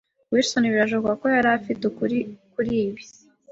[0.31, 2.17] Wilson birashoboka ko yari afite ukuri
[2.53, 3.03] kuri ibi.